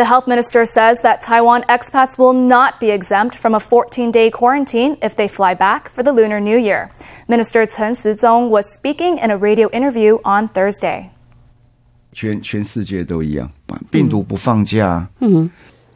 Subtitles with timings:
[0.00, 4.30] The health minister says that Taiwan expats will not be exempt from a 14 day
[4.30, 6.88] quarantine if they fly back for the Lunar New Year.
[7.28, 11.10] Minister Chen Shih-chung was speaking in a radio interview on Thursday.
[12.14, 13.50] 全全世界都一样，
[13.90, 15.06] 病毒不放假。
[15.18, 15.28] 嗯。
[15.28, 15.50] Mm hmm.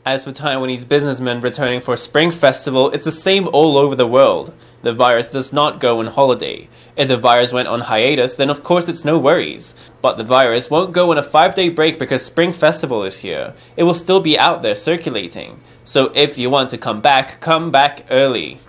[0.06, 4.52] As for Taiwanese businessmen returning for Spring Festival, it's the same all over the world.
[4.82, 6.68] The virus does not go on holiday.
[6.94, 9.74] If the virus went on hiatus, then of course it's no worries.
[10.02, 13.54] But the virus won't go on a five day break because Spring Festival is here.
[13.78, 15.60] It will still be out there circulating.
[15.84, 18.60] So if you want to come back, come back early.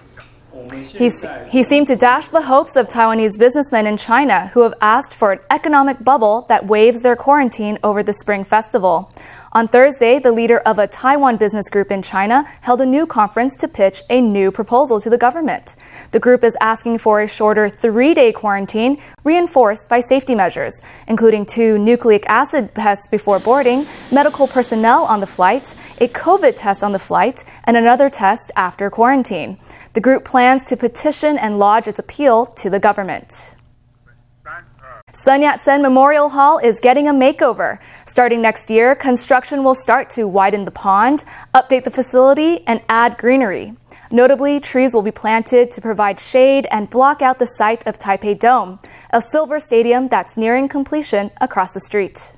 [1.49, 5.33] He seemed to dash the hopes of Taiwanese businessmen in China who have asked for
[5.33, 9.11] an economic bubble that waives their quarantine over the Spring Festival.
[9.55, 13.55] On Thursday, the leader of a Taiwan business group in China held a new conference
[13.55, 15.77] to pitch a new proposal to the government.
[16.11, 21.45] The group is asking for a shorter three day quarantine reinforced by safety measures, including
[21.45, 26.91] two nucleic acid tests before boarding, medical personnel on the flight, a COVID test on
[26.91, 29.57] the flight, and another test after quarantine.
[29.93, 33.55] The group plans to petition and lodge its appeal to the government.
[35.15, 37.79] Sun Yat-sen Memorial Hall is getting a makeover.
[38.05, 43.17] Starting next year, construction will start to widen the pond, update the facility, and add
[43.17, 43.75] greenery.
[44.11, 48.37] Notably, trees will be planted to provide shade and block out the sight of Taipei
[48.37, 48.77] Dome,
[49.09, 52.35] a silver stadium that's nearing completion across the street.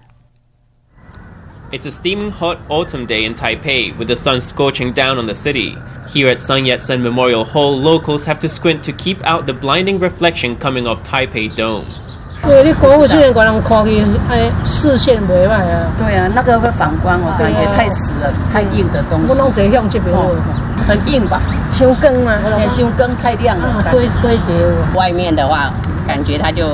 [1.71, 5.33] It's a steaming hot autumn day in Taipei with the sun scorching down on the
[5.33, 5.75] city.
[6.09, 9.97] Here at Sun Yat-sen Memorial Hall, locals have to squint to keep out the blinding
[9.97, 11.87] reflection coming off Taipei Dome.
[12.46, 15.92] 对，你国父纪念馆人看去，哎，视线袂歹啊。
[15.96, 19.26] 对啊，那个会反光，我感觉太死了，太硬的东西。
[19.28, 20.14] 我拢坐向这边。
[20.84, 21.40] 很硬吧？
[21.70, 22.34] 修更嘛，
[22.68, 23.84] 修更太亮了。
[23.92, 24.56] 灰灰碟。
[24.96, 25.70] 外面的话，
[26.08, 26.66] 感觉它就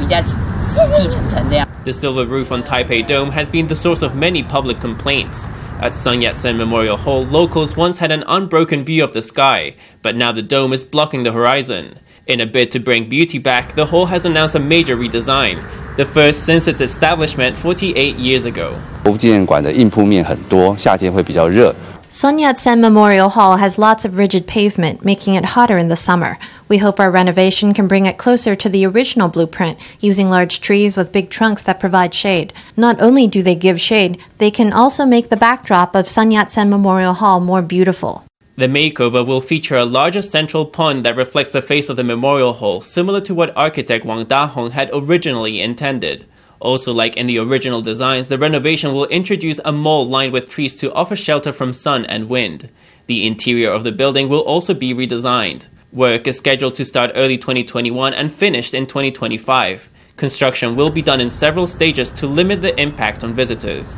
[0.00, 1.68] 比较积层层这样。
[1.84, 5.50] The silver roof on Taipei Dome has been the source of many public complaints.
[5.82, 10.14] At Sun Yat-sen Memorial Hall, locals once had an unbroken view of the sky, but
[10.16, 11.98] now the dome is blocking the horizon.
[12.29, 15.65] In a bid to bring beauty back, the hall has announced a major redesign,
[15.97, 18.79] the first since its establishment 48 years ago.
[22.11, 26.37] Sun Yat-sen Memorial Hall has lots of rigid pavement, making it hotter in the summer.
[26.67, 30.95] We hope our renovation can bring it closer to the original blueprint, using large trees
[30.95, 32.53] with big trunks that provide shade.
[32.77, 36.69] Not only do they give shade, they can also make the backdrop of Sun Yat-sen
[36.69, 38.23] Memorial Hall more beautiful.
[38.59, 42.51] The makeover will feature a larger central pond that reflects the face of the memorial
[42.51, 46.25] hall, similar to what architect Wang Dahong had originally intended.
[46.59, 50.75] Also, like in the original designs, the renovation will introduce a mole lined with trees
[50.75, 52.67] to offer shelter from sun and wind.
[53.07, 55.69] The interior of the building will also be redesigned.
[55.93, 59.89] Work is scheduled to start early 2021 and finished in 2025.
[60.17, 63.95] Construction will be done in several stages to limit the impact on visitors.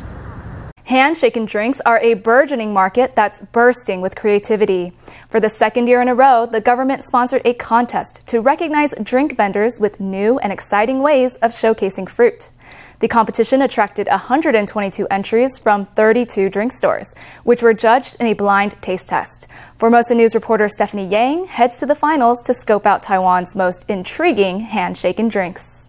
[0.88, 4.92] Handshaken drinks are a burgeoning market that's bursting with creativity.
[5.28, 9.36] For the second year in a row, the government sponsored a contest to recognize drink
[9.36, 12.50] vendors with new and exciting ways of showcasing fruit.
[12.98, 17.14] The competition attracted 122 entries from 32 drink stores,
[17.44, 19.46] which were judged in a blind taste test.
[19.78, 24.66] Formosa News reporter Stephanie Yang heads to the finals to scope out Taiwan's most intriguing
[24.66, 25.81] handshaken drinks.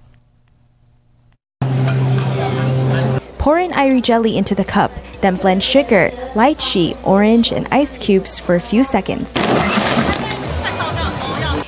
[3.44, 4.90] Pour in aiyu jelly into the cup,
[5.20, 9.30] then blend sugar, lychee, orange, and ice cubes for a few seconds.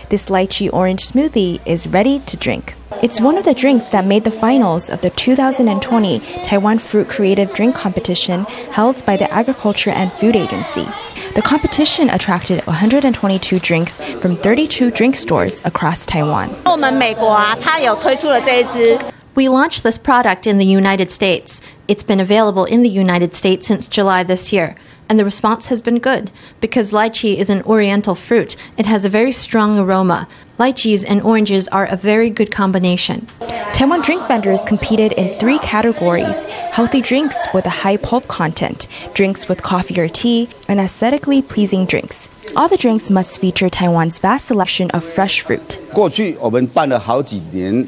[0.08, 2.76] This lychee orange smoothie is ready to drink.
[3.04, 7.54] It's one of the drinks that made the finals of the 2020 Taiwan Fruit Creative
[7.54, 10.88] Drink Competition held by the Agriculture and Food Agency.
[11.36, 16.56] The competition attracted 122 drinks from 32 drink stores across Taiwan.
[19.35, 21.61] We launched this product in the United States.
[21.89, 24.77] It's been available in the United States since July this year,
[25.09, 28.57] and the response has been good because lychee is an oriental fruit.
[28.77, 30.29] It has a very strong aroma.
[30.59, 33.27] Lychees and oranges are a very good combination.
[33.73, 39.49] Taiwan drink vendors competed in three categories healthy drinks with a high pulp content, drinks
[39.49, 42.29] with coffee or tea, and aesthetically pleasing drinks.
[42.55, 45.79] All the drinks must feature Taiwan's vast selection of fresh fruit.
[45.93, 47.87] 过去我们办了好几年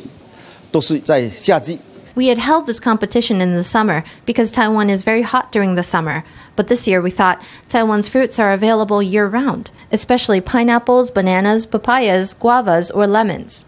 [0.76, 1.78] 都是在夏季。
[2.14, 6.24] We had held this competition in the summer because Taiwan is very hot during the summer.
[6.56, 7.40] But this year we thought
[7.70, 13.64] Taiwan's fruits are available year round, especially pineapples, bananas, papayas, guavas, or lemons.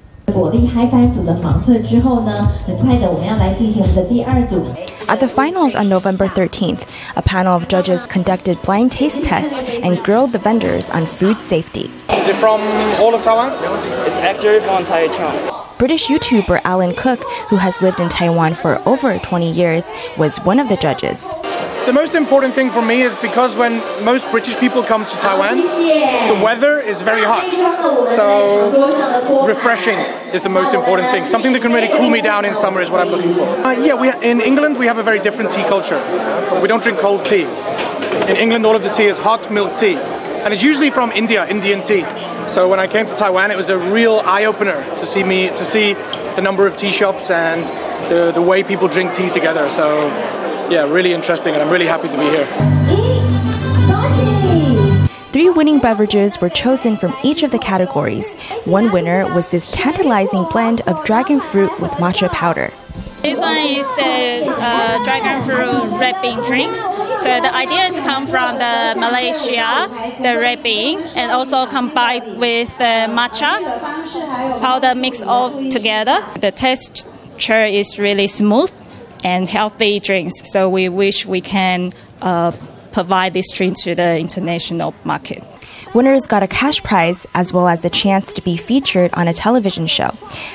[5.07, 9.53] At the finals on November 13th, a panel of judges conducted blind taste tests
[9.83, 11.91] and grilled the vendors on food safety.
[12.11, 12.61] Is it from
[13.01, 13.53] all of Taiwan?
[14.07, 15.58] It's actually from Taiwan.
[15.80, 20.60] British YouTuber Alan Cook, who has lived in Taiwan for over 20 years, was one
[20.60, 21.22] of the judges.
[21.86, 25.56] The most important thing for me is because when most British people come to Taiwan,
[25.58, 27.50] the weather is very hot.
[28.14, 29.98] So refreshing
[30.36, 31.24] is the most important thing.
[31.24, 33.48] Something that can really cool me down in summer is what I'm looking for.
[33.48, 35.98] Uh, yeah, we in England we have a very different tea culture.
[36.62, 37.44] We don't drink cold tea.
[38.28, 41.48] In England, all of the tea is hot milk tea, and it's usually from India,
[41.48, 42.04] Indian tea.
[42.50, 45.50] So when I came to Taiwan, it was a real eye opener to see me
[45.50, 45.94] to see
[46.36, 47.62] the number of tea shops and
[48.10, 49.70] the, the way people drink tea together.
[49.70, 50.08] So
[50.68, 52.48] yeah, really interesting, and I'm really happy to be here.
[55.32, 58.34] Three winning beverages were chosen from each of the categories.
[58.66, 62.74] One winner was this tantalizing blend of dragon fruit with matcha powder.
[63.22, 66.80] This one is the uh, dragon fruit red bean drinks.
[66.80, 69.90] So the idea is come from the Malaysia,
[70.22, 73.60] the red bean, and also combined with the matcha
[74.62, 76.18] powder mixed all together.
[76.40, 78.72] The texture is really smooth
[79.24, 80.52] and healthy drinks.
[80.52, 81.92] So we wish we can
[82.22, 82.54] uh,
[82.94, 85.44] provide this drink to the international market.
[85.96, 89.34] Winners got a cash prize as well as the chance to be featured on a
[89.34, 90.12] television show.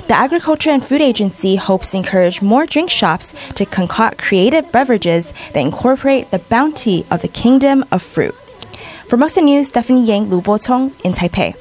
[0.06, 5.32] The Agriculture and Food Agency hopes to encourage more drink shops to concoct creative beverages
[5.52, 8.34] that incorporate the bounty of the kingdom of fruit.
[9.08, 11.56] Formosa News, Stephanie Yang, Lu Botong in Taipei.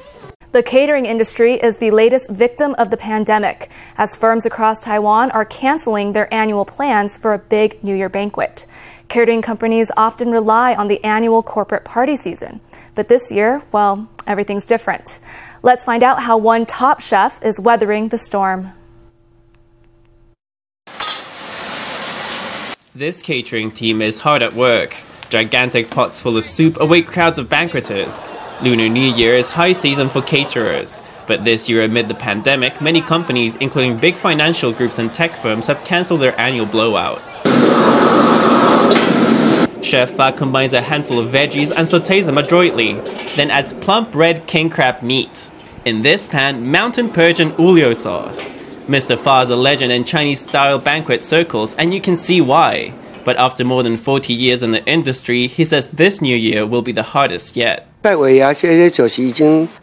[0.52, 5.44] The catering industry is the latest victim of the pandemic, as firms across Taiwan are
[5.44, 8.66] canceling their annual plans for a big New Year banquet.
[9.08, 12.60] Catering companies often rely on the annual corporate party season.
[12.94, 15.20] But this year, well, everything's different.
[15.62, 18.72] Let's find out how one top chef is weathering the storm.
[22.94, 24.96] This catering team is hard at work.
[25.28, 28.24] Gigantic pots full of soup await crowds of banqueters.
[28.62, 31.02] Lunar New Year is high season for caterers.
[31.26, 35.66] But this year, amid the pandemic, many companies, including big financial groups and tech firms,
[35.66, 37.20] have cancelled their annual blowout.
[39.84, 42.94] Chef Fa combines a handful of veggies and sautés them adroitly,
[43.36, 45.50] then adds plump red king crab meat.
[45.84, 48.40] In this pan, mountain perch and uliu sauce.
[48.88, 49.18] Mr.
[49.18, 52.94] Fa is a legend in Chinese style banquet circles, and you can see why.
[53.24, 56.82] But after more than 40 years in the industry, he says this new year will
[56.82, 57.86] be the hardest yet.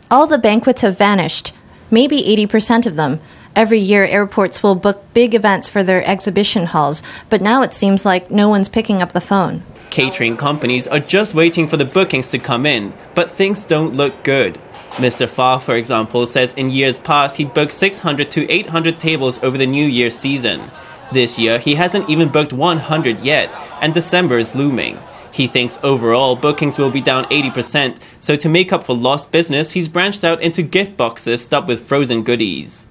[0.10, 1.54] All the banquets have vanished,
[1.92, 3.20] maybe 80% of them.
[3.56, 8.06] Every year, airports will book big events for their exhibition halls, but now it seems
[8.06, 9.64] like no one's picking up the phone.
[9.92, 14.24] Catering companies are just waiting for the bookings to come in, but things don't look
[14.24, 14.58] good.
[14.92, 15.28] Mr.
[15.28, 19.68] Fa, for example, says in years past he booked 600 to 800 tables over the
[19.68, 20.62] New Year season.
[21.12, 23.50] This year, he hasn't even booked 100 yet,
[23.82, 24.98] and December is looming.
[25.34, 29.74] He thinks overall bookings will be down 80%, so to make up for lost business,
[29.74, 32.88] he's branched out into gift boxes stuffed with frozen goodies.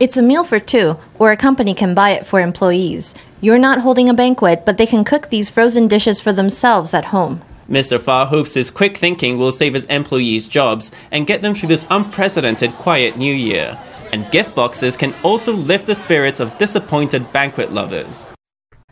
[0.00, 3.14] It's a meal for two, or a company can buy it for employees.
[3.40, 7.06] You're not holding a banquet, but they can cook these frozen dishes for themselves at
[7.06, 7.42] home.
[7.70, 8.00] Mr.
[8.00, 11.86] Fa hopes his quick thinking will save his employees jobs and get them through this
[11.90, 13.78] unprecedented quiet new year.
[14.12, 18.30] And gift boxes can also lift the spirits of disappointed banquet lovers.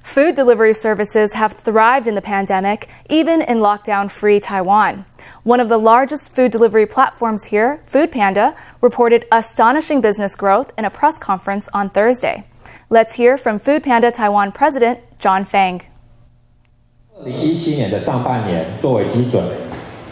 [0.10, 5.06] Food delivery services have thrived in the pandemic, even in lockdown free Taiwan.
[5.44, 10.90] One of the largest food delivery platforms here, Foodpanda, reported astonishing business growth in a
[10.90, 12.44] press conference on Thursday.
[12.90, 15.82] Let's hear from Foodpanda Taiwan President John Fang.
[17.16, 19.46] 二零一七年的上半年作为基准，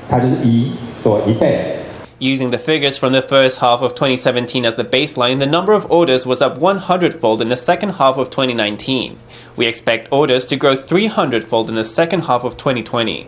[0.07, 1.79] 它就是一做一倍。
[2.22, 5.90] Using the figures from the first half of 2017 as the baseline, the number of
[5.90, 9.18] orders was up 100 fold in the second half of 2019.
[9.56, 13.26] We expect orders to grow 300 fold in the second half of 2020.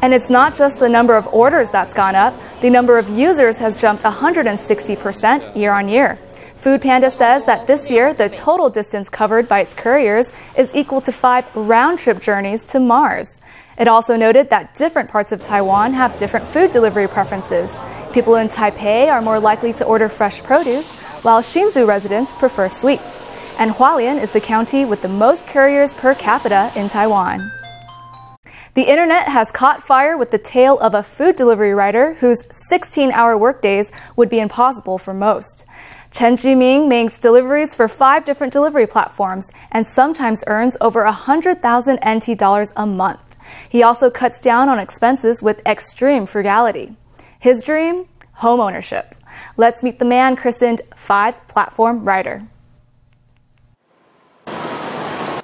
[0.00, 2.32] And it's not just the number of orders that's gone up,
[2.62, 6.18] the number of users has jumped 160% year on year.
[6.56, 11.02] Food Panda says that this year, the total distance covered by its couriers is equal
[11.02, 13.42] to five round trip journeys to Mars.
[13.78, 17.78] It also noted that different parts of Taiwan have different food delivery preferences.
[18.12, 23.24] People in Taipei are more likely to order fresh produce, while Hsinchu residents prefer sweets.
[23.56, 27.52] And Hualien is the county with the most couriers per capita in Taiwan.
[28.74, 33.12] The internet has caught fire with the tale of a food delivery rider whose 16
[33.12, 35.64] hour workdays would be impossible for most.
[36.10, 42.38] Chen Jiming makes deliveries for five different delivery platforms and sometimes earns over 100,000 NT
[42.38, 43.27] dollars a month.
[43.68, 46.96] He also cuts down on expenses with extreme frugality.
[47.38, 48.08] His dream?
[48.34, 49.14] Home ownership.
[49.56, 52.42] Let's meet the man christened Five Platform Rider.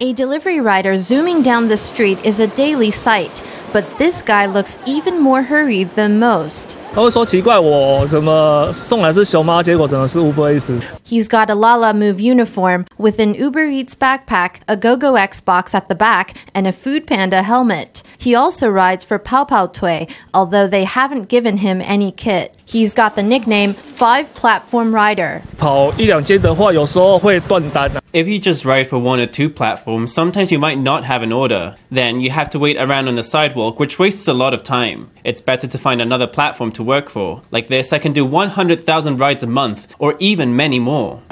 [0.00, 3.42] A delivery rider zooming down the street is a daily sight,
[3.72, 6.76] but this guy looks even more hurried than most.
[6.93, 10.81] 他会说奇怪，我怎么送来是熊猫，结果怎么是 Uber Eats？
[11.07, 15.73] He's got a Lala Move uniform with an Uber Eats backpack, a GoGo X box
[15.73, 18.03] at the back, and a Food Panda helmet.
[18.17, 22.57] He also rides for Pao Pao Tui, although they haven't given him any kit.
[22.65, 25.41] He's got the nickname Five Platform Rider.
[25.57, 28.01] 跑一两间的话，有时候会断单啊。
[28.11, 31.31] If you just ride for one or two platforms, sometimes you might not have an
[31.31, 31.73] order.
[31.91, 35.07] Then you have to wait around on the sidewalk, which wastes a lot of time.
[35.23, 37.42] It's better to find another platform to work for.
[37.50, 41.22] Like this, I can do 100,000 rides a month, or even many more.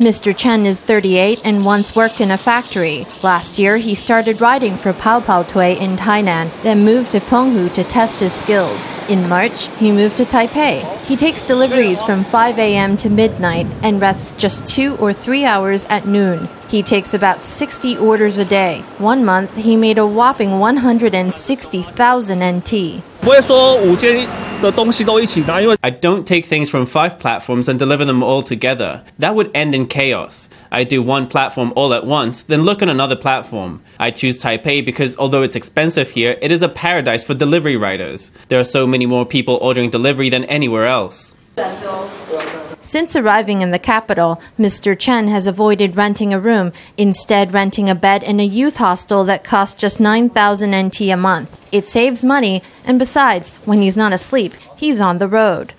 [0.00, 0.34] Mr.
[0.34, 3.04] Chen is 38 and once worked in a factory.
[3.22, 7.70] Last year, he started riding for Pao Pao Tui in Tainan, then moved to Penghu
[7.74, 8.94] to test his skills.
[9.10, 10.80] In March, he moved to Taipei.
[11.04, 12.96] He takes deliveries from 5 a.m.
[12.96, 16.48] to midnight and rests just two or three hours at noon.
[16.68, 18.80] He takes about 60 orders a day.
[18.96, 23.02] One month, he made a whopping 160,000 NT.
[23.21, 24.27] 不会说五间
[24.61, 29.01] 的东西都一起拿，因为 I don't take things from five platforms and deliver them all together.
[29.19, 30.47] That would end in chaos.
[30.69, 33.79] I do one platform all at once, then look on another platform.
[33.97, 38.31] I choose Taipei because although it's expensive here, it is a paradise for delivery riders.
[38.49, 41.33] There are so many more people ordering delivery than anywhere else.
[42.90, 44.98] Since arriving in the capital, Mr.
[44.98, 49.44] Chen has avoided renting a room, instead, renting a bed in a youth hostel that
[49.44, 51.56] costs just 9,000 NT a month.
[51.70, 55.72] It saves money, and besides, when he's not asleep, he's on the road.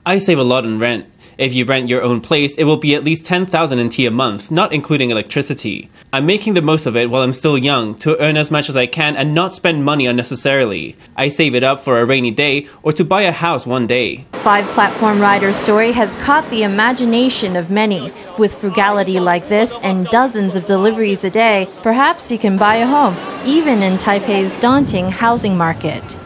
[0.06, 1.04] I save a lot in rent.
[1.38, 4.50] If you rent your own place, it will be at least 10,000 NT a month,
[4.50, 5.90] not including electricity.
[6.10, 8.76] I'm making the most of it while I'm still young to earn as much as
[8.76, 10.96] I can and not spend money unnecessarily.
[11.14, 14.24] I save it up for a rainy day or to buy a house one day.
[14.32, 18.12] Five Platform Rider's story has caught the imagination of many.
[18.38, 22.86] With frugality like this and dozens of deliveries a day, perhaps he can buy a
[22.86, 23.14] home,
[23.44, 26.16] even in Taipei's daunting housing market.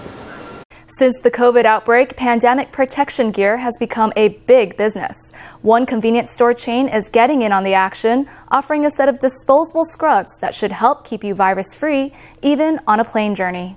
[0.99, 5.32] Since the COVID outbreak, pandemic protection gear has become a big business.
[5.62, 9.85] One convenience store chain is getting in on the action, offering a set of disposable
[9.85, 13.76] scrubs that should help keep you virus free, even on a plane journey.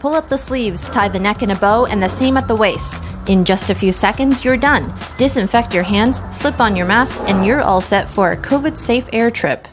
[0.00, 2.56] Pull up the sleeves, tie the neck in a bow, and the same at the
[2.56, 2.94] waist.
[3.28, 4.90] In just a few seconds, you're done.
[5.18, 9.06] Disinfect your hands, slip on your mask, and you're all set for a COVID safe
[9.12, 9.68] air trip.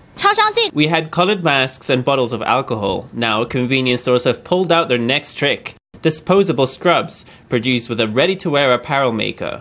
[0.73, 3.07] We had colored masks and bottles of alcohol.
[3.13, 8.37] Now, convenience stores have pulled out their next trick disposable scrubs, produced with a ready
[8.37, 9.61] to wear apparel maker.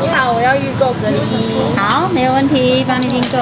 [0.00, 1.76] 你好，我要预购隔离衣。
[1.76, 3.38] 好，没有问题，帮你订购。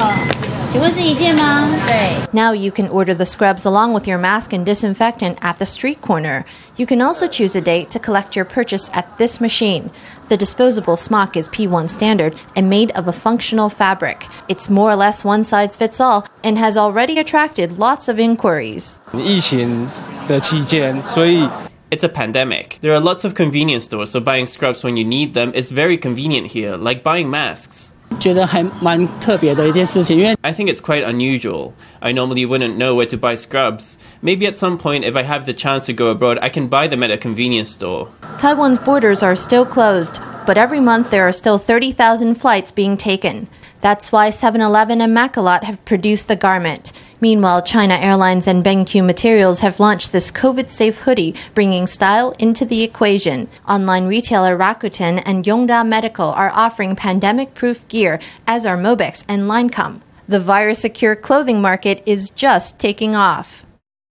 [0.70, 1.68] 请问是一件吗？
[1.86, 2.16] 对。
[2.30, 5.98] Now you can order the scrubs along with your mask and disinfectant at the street
[6.00, 6.44] corner.
[6.76, 9.90] You can also choose a date to collect your purchase at this machine.
[10.32, 14.26] The disposable smock is P1 standard and made of a functional fabric.
[14.48, 18.96] It's more or less one size fits all and has already attracted lots of inquiries.
[19.14, 19.88] 疫情
[20.28, 21.48] 的期间，所以
[21.90, 22.78] It's a pandemic.
[22.82, 25.96] There are lots of convenience stores, so buying scrubs when you need them is very
[25.96, 27.91] convenient here, like buying masks.
[28.22, 31.72] 觉得还蛮特别的一件事情，因为 I think it's quite unusual.
[32.00, 33.94] I normally wouldn't know where to buy scrubs.
[34.22, 36.88] Maybe at some point, if I have the chance to go abroad, I can buy
[36.88, 38.08] them at a convenience store.
[38.38, 43.46] Taiwan's borders are still closed, but every month there are still 30,000 flights being taken.
[43.83, 46.93] That's why 7 Eleven and Makalot have produced the garment.
[47.19, 52.63] Meanwhile, China Airlines and BenQ Materials have launched this COVID safe hoodie, bringing style into
[52.63, 53.49] the equation.
[53.67, 59.49] Online retailer Rakuten and Yongda Medical are offering pandemic proof gear, as are Mobex and
[59.49, 59.99] Linecom.
[60.29, 63.65] The virus secure clothing market is just taking off.